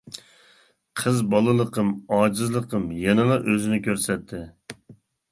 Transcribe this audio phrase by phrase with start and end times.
[1.01, 4.41] قىز بالىلىقىم، ئاجىزلىقىم يەنىلا ئۆزىنى كۆرسەتتى.